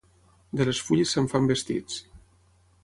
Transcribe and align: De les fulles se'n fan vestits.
De 0.61 0.65
les 0.69 0.81
fulles 0.87 1.13
se'n 1.17 1.29
fan 1.35 1.49
vestits. 1.53 2.03